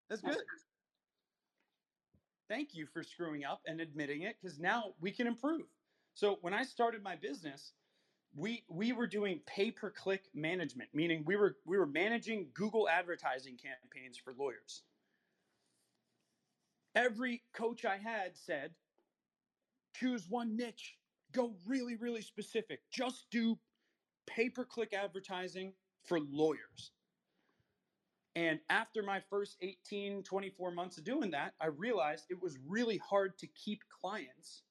[0.09, 0.37] That's good.
[2.49, 5.63] Thank you for screwing up and admitting it because now we can improve.
[6.13, 7.73] So when I started my business,
[8.35, 12.87] we we were doing pay per click management, meaning we were we were managing Google
[12.89, 14.83] advertising campaigns for lawyers.
[16.95, 18.71] Every coach I had said,
[19.93, 20.95] choose one niche,
[21.33, 22.79] go really really specific.
[22.91, 23.57] Just do
[24.27, 26.91] pay per click advertising for lawyers.
[28.35, 32.97] And after my first 18, 24 months of doing that, I realized it was really
[32.97, 34.61] hard to keep clients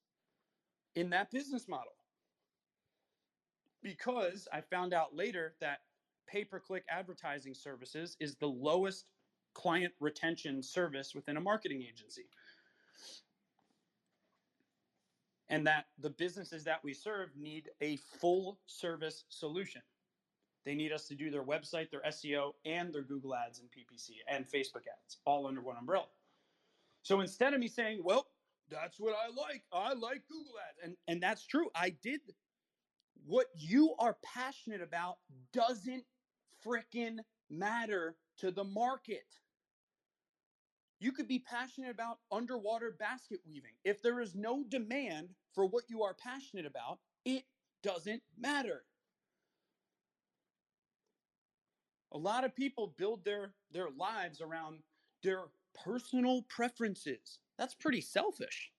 [0.95, 1.91] in that business model.
[3.83, 5.79] Because I found out later that
[6.27, 9.09] pay per click advertising services is the lowest
[9.53, 12.29] client retention service within a marketing agency.
[15.49, 19.81] And that the businesses that we serve need a full service solution.
[20.65, 24.17] They need us to do their website, their SEO, and their Google ads and PPC
[24.29, 26.07] and Facebook ads all under one umbrella.
[27.03, 28.27] So instead of me saying, well,
[28.69, 32.19] that's what I like, I like Google ads, and, and that's true, I did.
[33.25, 35.19] What you are passionate about
[35.53, 36.03] doesn't
[36.65, 39.25] freaking matter to the market.
[40.99, 43.73] You could be passionate about underwater basket weaving.
[43.83, 47.43] If there is no demand for what you are passionate about, it
[47.83, 48.83] doesn't matter.
[52.13, 54.79] A lot of people build their their lives around
[55.21, 55.43] their
[55.83, 57.39] personal preferences.
[57.57, 58.71] That's pretty selfish.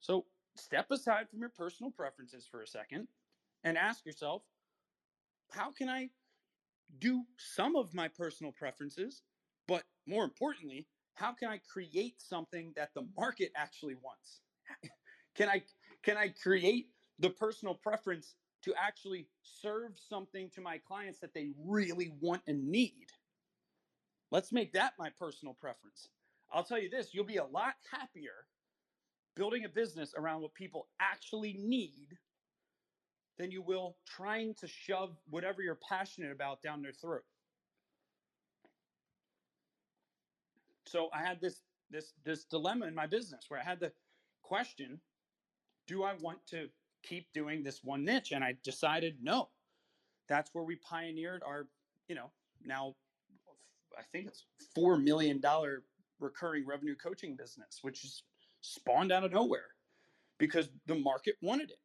[0.00, 3.08] So, step aside from your personal preferences for a second
[3.64, 4.42] and ask yourself,
[5.50, 6.10] how can I
[6.98, 9.22] do some of my personal preferences,
[9.66, 14.40] but more importantly, how can I create something that the market actually wants?
[15.34, 15.62] can I
[16.02, 16.88] can I create
[17.18, 22.68] the personal preference to actually serve something to my clients that they really want and
[22.68, 23.06] need.
[24.30, 26.08] Let's make that my personal preference.
[26.52, 28.46] I'll tell you this you'll be a lot happier
[29.34, 32.08] building a business around what people actually need
[33.42, 37.24] than you will trying to shove whatever you're passionate about down their throat.
[40.86, 43.92] So I had this this this dilemma in my business where I had the
[44.42, 45.00] question,
[45.86, 46.68] do I want to
[47.02, 48.32] keep doing this one niche.
[48.32, 49.48] And I decided no.
[50.28, 51.66] That's where we pioneered our,
[52.08, 52.30] you know,
[52.64, 52.94] now
[53.98, 55.82] I think it's four million dollar
[56.20, 58.22] recurring revenue coaching business, which is
[58.60, 59.66] spawned out of nowhere
[60.38, 61.78] because the market wanted it.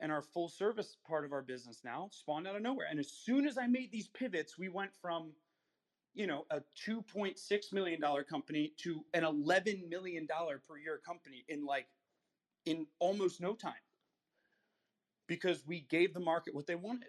[0.00, 2.88] And our full service part of our business now spawned out of nowhere.
[2.90, 5.32] And as soon as I made these pivots, we went from
[6.14, 11.44] you know a 2.6 million dollar company to an 11 million dollar per year company
[11.48, 11.86] in like
[12.64, 13.72] in almost no time
[15.26, 17.08] because we gave the market what they wanted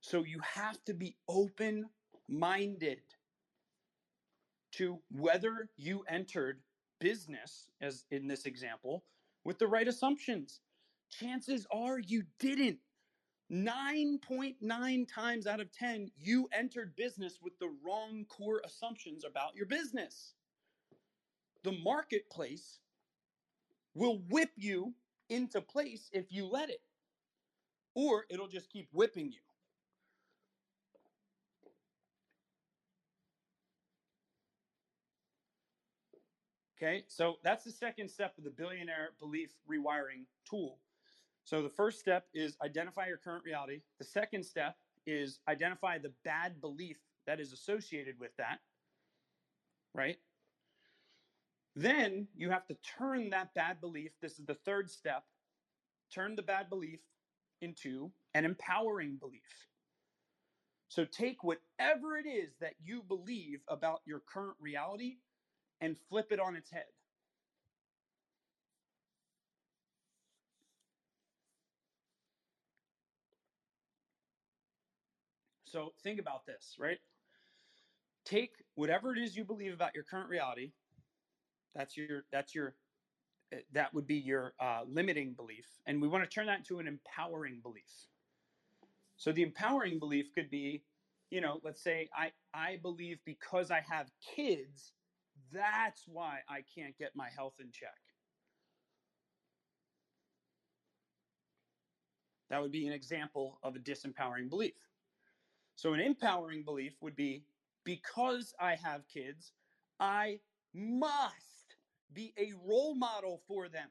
[0.00, 1.86] so you have to be open
[2.28, 3.00] minded
[4.72, 6.60] to whether you entered
[7.00, 9.04] business as in this example
[9.44, 10.60] with the right assumptions
[11.10, 12.78] chances are you didn't
[13.52, 19.66] 9.9 times out of 10, you entered business with the wrong core assumptions about your
[19.66, 20.32] business.
[21.62, 22.80] The marketplace
[23.94, 24.94] will whip you
[25.28, 26.80] into place if you let it,
[27.94, 29.40] or it'll just keep whipping you.
[36.82, 40.80] Okay, so that's the second step of the billionaire belief rewiring tool.
[41.44, 43.82] So the first step is identify your current reality.
[44.00, 44.74] The second step
[45.06, 48.58] is identify the bad belief that is associated with that,
[49.94, 50.16] right?
[51.76, 55.22] Then you have to turn that bad belief, this is the third step,
[56.12, 56.98] turn the bad belief
[57.60, 59.68] into an empowering belief.
[60.88, 65.18] So take whatever it is that you believe about your current reality
[65.82, 66.86] and flip it on its head.
[75.64, 76.98] So think about this, right?
[78.24, 80.72] Take whatever it is you believe about your current reality.
[81.74, 82.76] That's your that's your
[83.52, 86.78] eh, that would be your uh, limiting belief, and we want to turn that into
[86.78, 88.06] an empowering belief.
[89.16, 90.84] So the empowering belief could be,
[91.30, 94.92] you know, let's say I I believe because I have kids,
[95.52, 98.00] that's why I can't get my health in check.
[102.50, 104.74] That would be an example of a disempowering belief.
[105.76, 107.46] So, an empowering belief would be
[107.84, 109.52] because I have kids,
[109.98, 110.40] I
[110.74, 111.76] must
[112.12, 113.88] be a role model for them.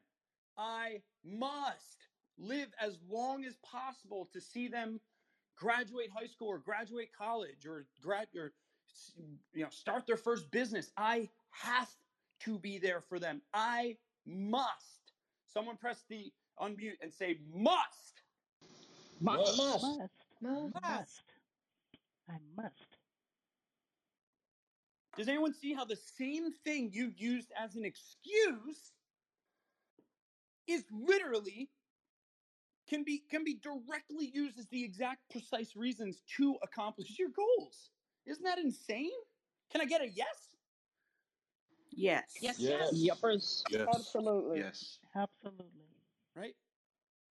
[0.58, 2.08] I must
[2.38, 5.00] live as long as possible to see them
[5.56, 8.54] graduate high school or graduate college or grad or
[9.54, 10.92] you know start their first business.
[10.98, 11.90] I have
[12.42, 13.42] to be there for them.
[13.54, 15.14] I must.
[15.54, 18.24] Someone press the unmute and say must.
[19.20, 19.58] Must.
[19.58, 19.84] Must.
[19.84, 20.10] Must.
[20.42, 20.74] Must.
[20.74, 21.24] Must.
[22.30, 22.98] I must.
[25.18, 28.94] Does anyone see how the same thing you used as an excuse
[30.68, 31.70] is literally
[32.88, 37.90] can be can be directly used as the exact precise reasons to accomplish your goals?
[38.26, 39.12] Isn't that insane?
[39.72, 40.51] Can I get a yes?
[41.92, 42.38] Yes.
[42.42, 42.60] Yes.
[42.60, 42.94] Yes.
[42.94, 43.64] Yuppers.
[43.70, 43.88] Yes.
[43.94, 44.60] Absolutely.
[44.60, 45.00] Yes.
[45.16, 45.66] Absolutely.
[46.36, 46.56] Right?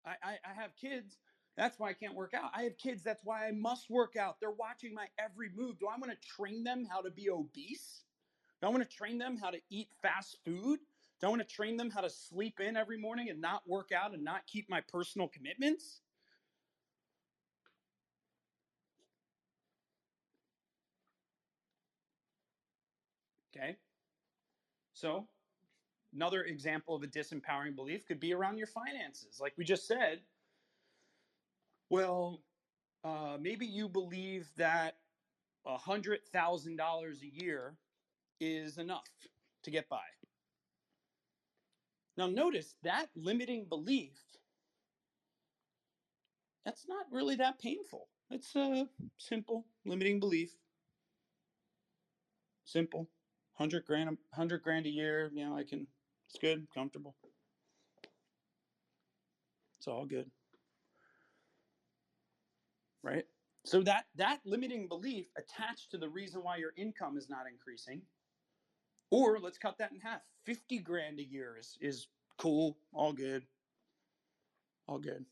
[0.05, 1.19] I, I, I have kids.
[1.57, 2.51] That's why I can't work out.
[2.55, 3.03] I have kids.
[3.03, 4.41] That's why I must work out.
[4.41, 5.79] They're watching my every move.
[5.79, 8.05] Do I want to train them how to be obese?
[8.61, 10.81] Do I want to train them how to eat fast food?
[11.21, 13.91] Do I want to train them how to sleep in every morning and not work
[13.93, 16.01] out and not keep my personal commitments?
[23.55, 23.77] Okay.
[25.01, 25.27] So,
[26.15, 29.39] another example of a disempowering belief could be around your finances.
[29.41, 30.21] Like we just said,
[31.89, 32.43] well,
[33.03, 34.99] uh, maybe you believe that
[35.67, 37.77] $100,000 a year
[38.41, 39.09] is enough
[39.63, 40.05] to get by.
[42.19, 44.19] Now, notice that limiting belief,
[46.67, 48.09] that's not really that painful.
[48.31, 48.87] It's a
[49.17, 50.51] simple limiting belief.
[52.67, 53.09] Simple.
[53.61, 55.87] 100 grand, 100 grand a year, you know, I can,
[56.27, 57.15] it's good, comfortable.
[59.79, 60.31] It's all good.
[63.03, 63.27] Right?
[63.67, 68.01] So that that limiting belief attached to the reason why your income is not increasing,
[69.11, 70.23] or let's cut that in half.
[70.47, 72.09] 50 grand a year is, is
[72.39, 73.45] cool, all good.
[74.89, 75.27] All good.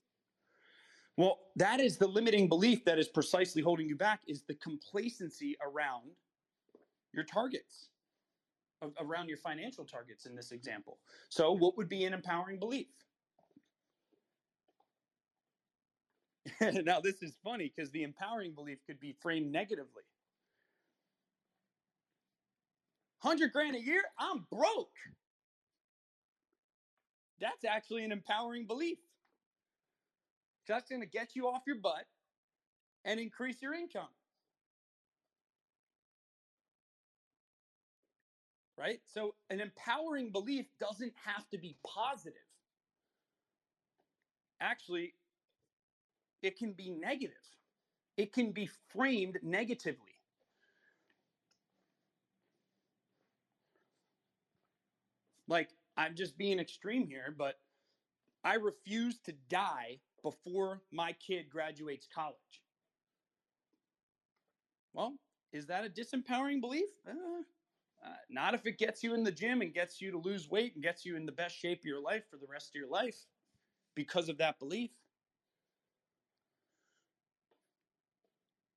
[1.16, 5.56] Well, that is the limiting belief that is precisely holding you back is the complacency
[5.66, 6.10] around
[7.12, 7.88] your targets,
[9.00, 10.98] around your financial targets in this example.
[11.28, 12.88] So, what would be an empowering belief?
[16.60, 20.04] now, this is funny because the empowering belief could be framed negatively.
[23.22, 24.96] 100 grand a year, I'm broke.
[27.40, 28.98] That's actually an empowering belief.
[30.66, 32.04] That's going to get you off your butt
[33.04, 34.08] and increase your income.
[38.78, 39.00] Right?
[39.12, 42.38] So an empowering belief doesn't have to be positive.
[44.60, 45.14] Actually,
[46.42, 47.36] it can be negative.
[48.16, 50.20] It can be framed negatively.
[55.48, 57.58] Like, I'm just being extreme here, but
[58.44, 62.62] I refuse to die before my kid graduates college.
[64.92, 65.14] Well,
[65.52, 66.88] is that a disempowering belief?
[67.08, 67.42] Uh,
[68.04, 70.74] uh, not if it gets you in the gym and gets you to lose weight
[70.74, 72.88] and gets you in the best shape of your life for the rest of your
[72.88, 73.26] life
[73.94, 74.90] because of that belief.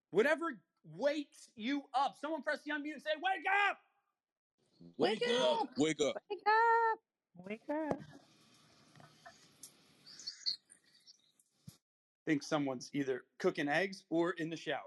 [0.09, 2.17] Whatever wakes you up.
[2.19, 3.78] Someone press the unmute and say, Wake up!
[4.97, 5.61] Wake, Wake up.
[5.61, 5.69] up.
[5.78, 6.15] Wake up.
[6.30, 6.99] Wake up.
[7.45, 7.99] Wake up.
[12.26, 14.80] think someone's either cooking eggs or in the shower.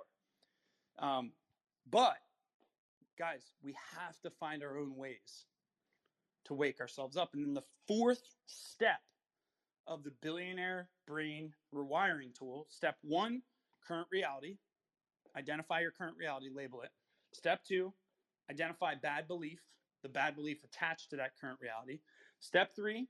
[0.98, 1.32] Um,
[1.90, 2.16] but
[3.18, 5.46] guys, we have to find our own ways
[6.46, 7.34] to wake ourselves up.
[7.34, 9.00] And then the fourth step
[9.86, 13.42] of the billionaire brain rewiring tool step one,
[13.86, 14.58] current reality.
[15.36, 16.90] Identify your current reality, label it.
[17.32, 17.92] Step two,
[18.50, 19.60] identify bad belief,
[20.02, 22.00] the bad belief attached to that current reality.
[22.38, 23.08] Step three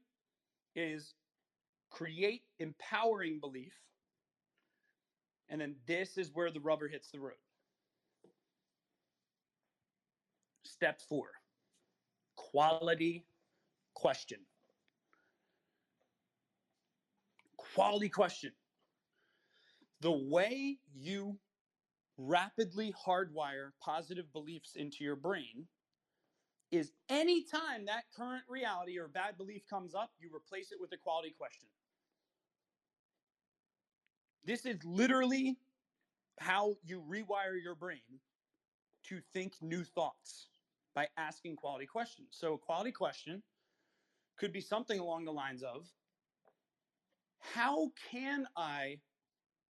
[0.74, 1.14] is
[1.90, 3.74] create empowering belief.
[5.48, 7.34] And then this is where the rubber hits the road.
[10.84, 11.28] Step four
[12.36, 13.24] quality
[13.94, 14.36] question.
[17.56, 18.52] Quality question.
[20.02, 21.38] The way you
[22.18, 25.68] rapidly hardwire positive beliefs into your brain
[26.70, 30.98] is anytime that current reality or bad belief comes up, you replace it with a
[30.98, 31.68] quality question.
[34.44, 35.56] This is literally
[36.40, 38.20] how you rewire your brain
[39.04, 40.48] to think new thoughts
[40.94, 42.28] by asking quality questions.
[42.32, 43.42] So, a quality question
[44.38, 45.86] could be something along the lines of
[47.40, 49.00] How can I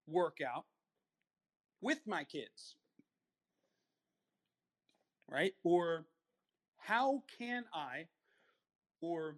[0.07, 0.65] work out
[1.81, 2.77] with my kids?
[5.29, 5.55] Right?
[5.65, 6.07] Or
[6.79, 8.07] how can I,
[9.01, 9.37] or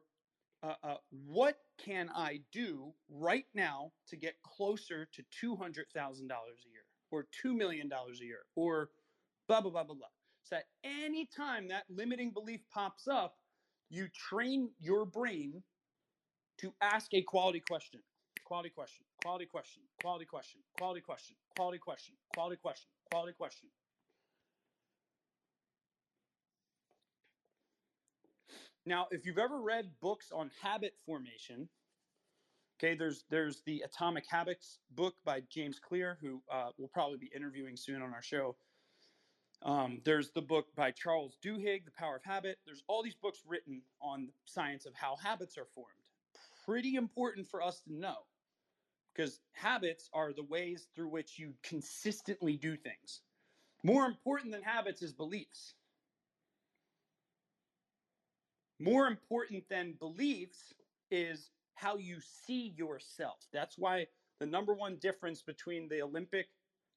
[0.63, 6.85] uh, uh, what can I do right now to get closer to $200,000 a year
[7.13, 8.91] or $2 million a year or
[9.47, 10.16] blah, blah, blah, blah, blah.
[10.47, 13.35] So that anytime that limiting belief pops up,
[13.91, 15.65] you train your brain
[16.59, 18.01] to ask a quality question,
[18.45, 23.69] quality question, quality question, quality question, quality question, quality question, quality question, quality question.
[28.85, 31.69] Now, if you've ever read books on habit formation,
[32.79, 37.33] okay, there's there's the Atomic Habits book by James Clear, who uh, we'll probably be
[37.35, 38.57] interviewing soon on our show.
[39.67, 42.59] Um, there's the book by Charles Duhigg, The Power of Habit.
[42.65, 45.91] There's all these books written on the science of how habits are formed.
[46.65, 48.19] Pretty important for us to know
[49.13, 53.23] because habits are the ways through which you consistently do things.
[53.83, 55.75] More important than habits is beliefs.
[58.79, 60.75] More important than beliefs
[61.11, 63.39] is how you see yourself.
[63.53, 64.07] That's why
[64.39, 66.47] the number one difference between the Olympic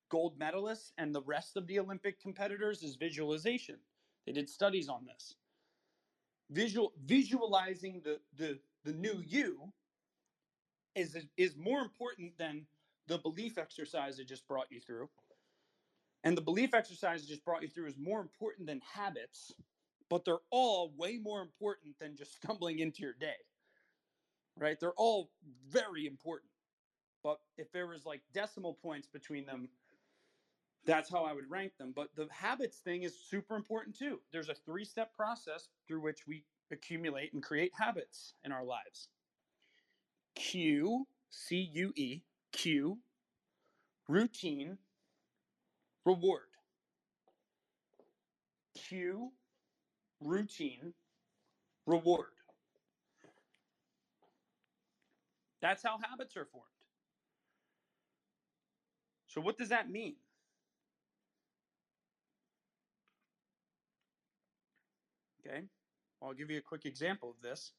[0.09, 3.77] gold medalists and the rest of the Olympic competitors is visualization.
[4.25, 5.35] They did studies on this.
[6.51, 9.71] Visual visualizing the the the new you
[10.95, 12.65] is is more important than
[13.07, 15.09] the belief exercise I just brought you through.
[16.23, 19.53] And the belief exercise I just brought you through is more important than habits,
[20.09, 23.37] but they're all way more important than just stumbling into your day.
[24.57, 24.77] Right?
[24.79, 25.31] They're all
[25.67, 26.51] very important.
[27.23, 29.69] But if there was like decimal points between them,
[30.85, 31.93] that's how I would rank them.
[31.95, 34.19] But the habits thing is super important too.
[34.31, 39.09] There's a three step process through which we accumulate and create habits in our lives.
[40.35, 42.21] Q, C U E,
[42.51, 42.99] Q,
[44.07, 44.77] routine,
[46.05, 46.43] reward.
[48.75, 49.31] Q,
[50.21, 50.93] routine,
[51.85, 52.27] reward.
[55.61, 56.65] That's how habits are formed.
[59.27, 60.15] So, what does that mean?
[65.49, 65.63] Okay,
[66.21, 67.71] I'll give you a quick example of this.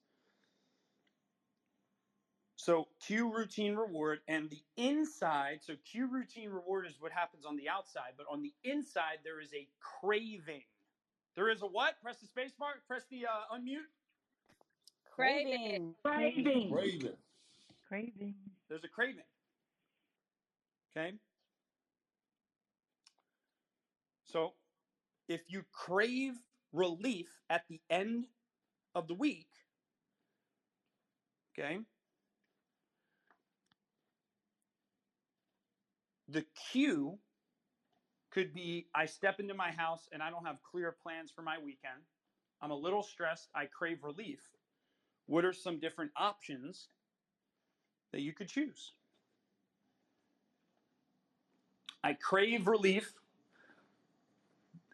[2.57, 5.61] So, cue routine reward and the inside.
[5.63, 9.41] So, cue routine reward is what happens on the outside, but on the inside, there
[9.41, 10.63] is a craving.
[11.37, 11.95] There is a what?
[12.03, 13.89] Press the space bar, press the uh, unmute.
[15.15, 15.95] Craving.
[16.05, 16.71] Craving.
[16.71, 17.17] Raven.
[17.89, 18.35] Craving.
[18.69, 19.25] There's a craving.
[20.95, 21.15] Okay.
[24.27, 24.53] So,
[25.29, 26.35] if you crave
[26.73, 28.27] relief at the end
[28.95, 29.49] of the week,
[31.53, 31.79] okay,
[36.29, 37.19] the cue
[38.31, 41.57] could be I step into my house and I don't have clear plans for my
[41.59, 42.01] weekend.
[42.63, 43.49] I'm a little stressed.
[43.55, 44.41] I crave relief.
[45.27, 46.89] What are some different options
[48.13, 48.93] that you could choose?
[52.03, 53.13] I crave relief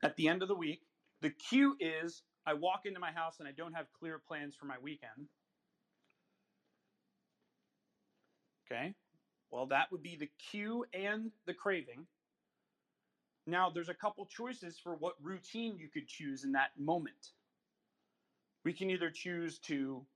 [0.03, 0.86] at the end of the week.
[1.27, 4.67] The cue is I walk into my house and I don't have clear plans for
[4.67, 5.27] my weekend.
[8.71, 8.95] Okay.
[9.51, 12.07] Well, that would be the cue and the craving.
[13.45, 17.33] Now, there's a couple choices for what routine you could choose in that moment.
[18.65, 20.07] We can either choose to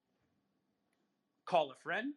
[1.45, 2.15] call a friend,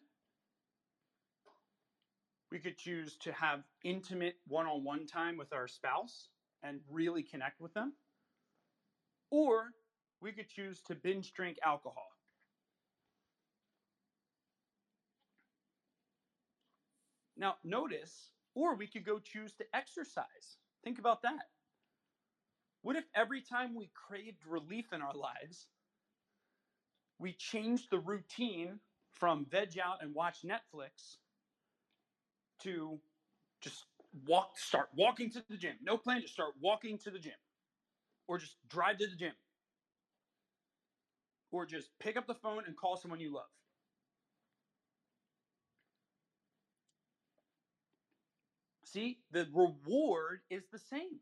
[2.52, 6.28] we could choose to have intimate one on one time with our spouse
[6.62, 7.94] and really connect with them,
[9.34, 9.72] or
[10.22, 12.08] we could choose to binge drink alcohol.
[17.36, 20.58] Now, notice, or we could go choose to exercise.
[20.84, 21.50] Think about that.
[22.84, 25.66] What if every time we craved relief in our lives,
[27.18, 28.80] we changed the routine
[29.14, 31.18] from veg out and watch Netflix
[32.60, 33.00] to
[33.62, 33.86] just
[34.28, 35.76] walk, start walking to the gym.
[35.82, 37.34] No plan, just start walking to the gym.
[38.28, 39.34] Or just drive to the gym.
[41.52, 43.46] Or just pick up the phone and call someone you love.
[48.86, 51.20] See, the reward is the same.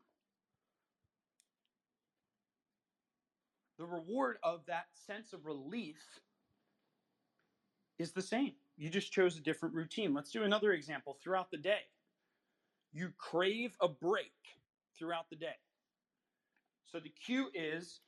[3.78, 6.20] The reward of that sense of relief
[7.98, 8.52] is the same.
[8.76, 10.14] You just chose a different routine.
[10.14, 11.80] Let's do another example throughout the day.
[12.92, 14.32] You crave a break
[14.98, 15.56] throughout the day.
[16.92, 18.00] So the cue is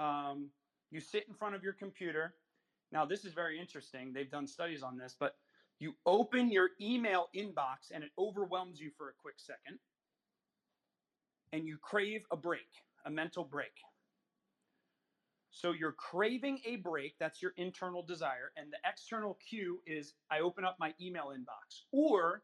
[0.00, 0.48] um,
[0.90, 2.34] you sit in front of your computer.
[2.90, 4.12] Now, this is very interesting.
[4.12, 5.36] They've done studies on this, but
[5.78, 9.78] you open your email inbox and it overwhelms you for a quick second.
[11.52, 12.68] And you crave a break,
[13.06, 13.72] a mental break.
[15.50, 20.40] So you're craving a break, that's your internal desire, and the external cue is I
[20.40, 21.82] open up my email inbox.
[21.92, 22.42] Or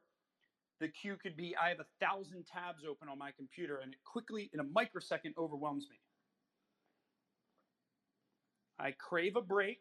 [0.80, 3.98] the cue could be I have a thousand tabs open on my computer and it
[4.04, 6.00] quickly, in a microsecond, overwhelms me.
[8.78, 9.80] I crave a break,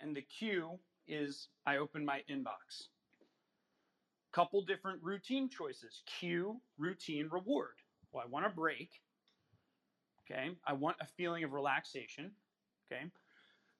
[0.00, 2.88] and the cue is I open my inbox.
[4.32, 7.76] Couple different routine choices cue, routine, reward.
[8.12, 8.90] Well, I want a break.
[10.30, 10.50] Okay.
[10.66, 12.32] I want a feeling of relaxation.
[12.86, 13.04] Okay.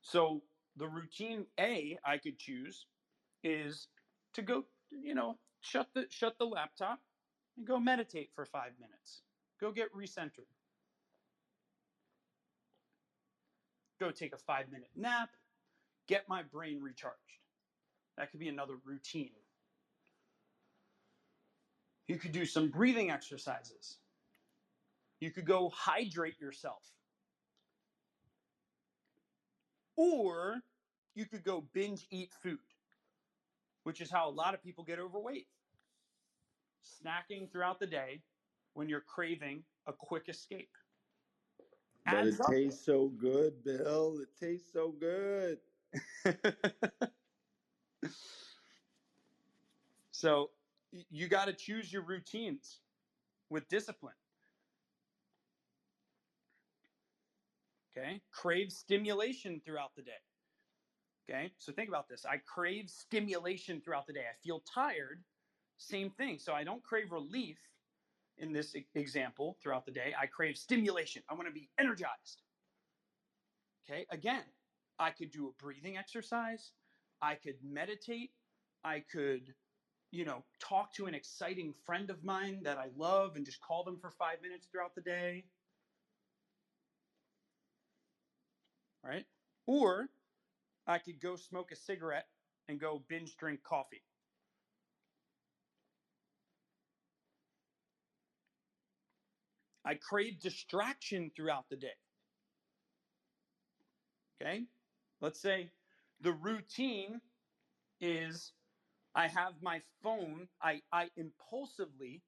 [0.00, 0.42] So
[0.76, 2.86] the routine A I could choose
[3.42, 3.88] is
[4.34, 7.00] to go, you know, shut the shut the laptop
[7.56, 9.22] and go meditate for five minutes.
[9.60, 10.50] Go get recentered.
[13.98, 15.30] Go take a five minute nap.
[16.06, 17.18] Get my brain recharged.
[18.18, 19.32] That could be another routine.
[22.06, 23.98] You could do some breathing exercises.
[25.20, 26.82] You could go hydrate yourself.
[29.96, 30.60] Or
[31.14, 32.58] you could go binge eat food,
[33.84, 35.46] which is how a lot of people get overweight.
[36.84, 38.20] Snacking throughout the day
[38.74, 40.70] when you're craving a quick escape.
[42.04, 42.50] But it up.
[42.50, 44.18] tastes so good, Bill.
[44.20, 45.58] It tastes so good.
[50.10, 50.50] so
[51.10, 52.80] you got to choose your routines
[53.48, 54.14] with discipline.
[57.96, 58.20] Okay.
[58.32, 60.12] Crave stimulation throughout the day.
[61.28, 61.52] Okay.
[61.58, 62.26] So think about this.
[62.26, 64.24] I crave stimulation throughout the day.
[64.30, 65.22] I feel tired.
[65.78, 66.38] Same thing.
[66.38, 67.58] So I don't crave relief
[68.38, 70.12] in this example throughout the day.
[70.20, 71.22] I crave stimulation.
[71.28, 72.42] I want to be energized.
[73.88, 74.06] Okay.
[74.10, 74.42] Again,
[74.98, 76.72] I could do a breathing exercise.
[77.22, 78.30] I could meditate.
[78.84, 79.54] I could,
[80.10, 83.82] you know, talk to an exciting friend of mine that I love and just call
[83.82, 85.44] them for five minutes throughout the day.
[89.02, 89.24] Right?
[89.66, 90.08] Or
[90.86, 92.28] I could go smoke a cigarette
[92.68, 94.02] and go binge drink coffee.
[99.84, 101.88] I crave distraction throughout the day.
[104.40, 104.64] Okay?
[105.20, 105.70] Let's say
[106.20, 107.20] the routine
[108.00, 108.52] is
[109.14, 112.22] I have my phone, I, I impulsively,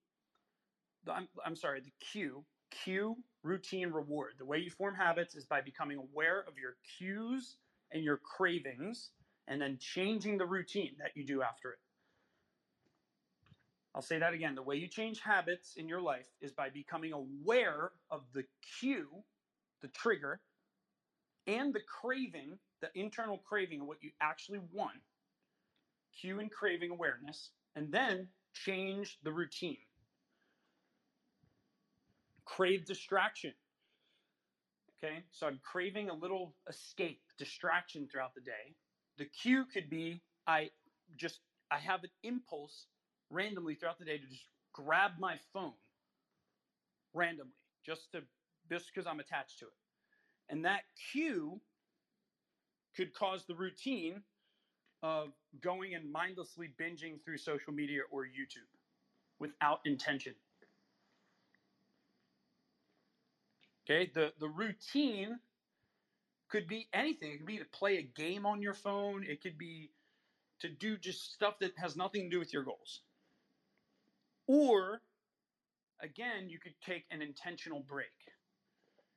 [1.11, 4.35] I'm, I'm sorry, the cue, cue, routine, reward.
[4.39, 7.57] The way you form habits is by becoming aware of your cues
[7.93, 9.11] and your cravings
[9.49, 11.79] and then changing the routine that you do after it.
[13.95, 14.55] I'll say that again.
[14.55, 18.45] The way you change habits in your life is by becoming aware of the
[18.79, 19.25] cue
[19.83, 20.41] the trigger,
[21.47, 25.01] and the craving, the internal craving of what you actually want,
[26.21, 29.77] cue and craving awareness, and then change the routine.
[32.45, 33.53] Crave distraction.
[35.03, 38.75] Okay, so I'm craving a little escape, distraction throughout the day.
[39.19, 40.71] The cue could be I
[41.17, 41.41] just
[41.71, 42.87] I have an impulse
[43.31, 45.73] randomly throughout the day to just grab my phone
[47.15, 47.53] randomly,
[47.85, 48.23] just to
[48.71, 49.73] just because I'm attached to it.
[50.49, 50.83] And that
[51.13, 51.61] cue
[52.97, 54.23] could cause the routine
[55.03, 55.29] of
[55.61, 58.71] going and mindlessly binging through social media or YouTube
[59.39, 60.35] without intention.
[63.89, 65.39] Okay, the, the routine
[66.49, 67.33] could be anything.
[67.33, 69.91] It could be to play a game on your phone, it could be
[70.61, 73.03] to do just stuff that has nothing to do with your goals.
[74.49, 75.03] Or,
[76.01, 78.07] again, you could take an intentional break,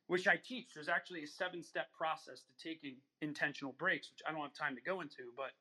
[0.08, 0.74] which I teach.
[0.74, 4.76] There's actually a seven step process to taking intentional breaks, which I don't have time
[4.76, 5.52] to go into, but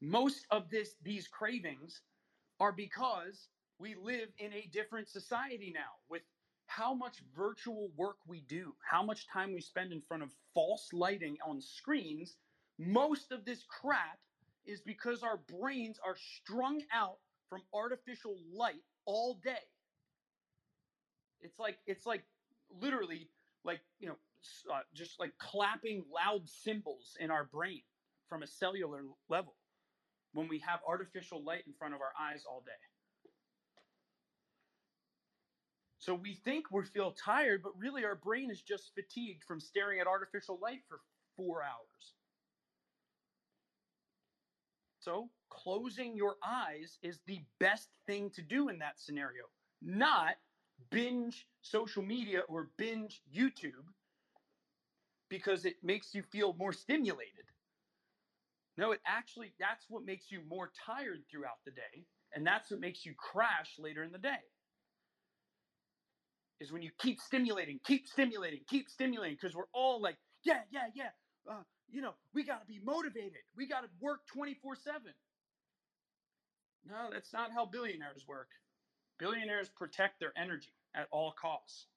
[0.00, 2.02] most of this these cravings
[2.60, 3.48] are because
[3.78, 6.22] we live in a different society now with
[6.76, 10.88] how much virtual work we do, how much time we spend in front of false
[10.92, 12.36] lighting on screens,
[12.78, 14.18] most of this crap
[14.64, 17.18] is because our brains are strung out
[17.48, 19.66] from artificial light all day.
[21.40, 22.22] It's like it's like
[22.80, 23.28] literally
[23.64, 24.16] like, you know,
[24.72, 27.82] uh, just like clapping loud cymbals in our brain
[28.28, 29.54] from a cellular level
[30.32, 32.72] when we have artificial light in front of our eyes all day.
[36.02, 40.00] So we think we feel tired, but really our brain is just fatigued from staring
[40.00, 40.98] at artificial light for
[41.36, 42.14] four hours.
[44.98, 49.44] So closing your eyes is the best thing to do in that scenario,
[49.80, 50.38] not
[50.90, 53.86] binge social media or binge YouTube
[55.28, 57.44] because it makes you feel more stimulated.
[58.76, 62.06] No, it actually, that's what makes you more tired throughout the day.
[62.34, 64.40] And that's what makes you crash later in the day
[66.62, 70.88] is when you keep stimulating, keep stimulating, keep stimulating, because we're all like, yeah, yeah,
[70.94, 71.10] yeah.
[71.48, 73.42] Uh, you know, we got to be motivated.
[73.54, 75.14] We got to work 24 7.
[76.84, 78.50] No, that's not how billionaires work.
[79.18, 81.88] Billionaires protect their energy at all costs.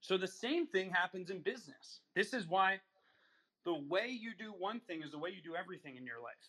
[0.00, 2.00] So the same thing happens in business.
[2.14, 2.80] This is why
[3.64, 6.48] the way you do one thing is the way you do everything in your life.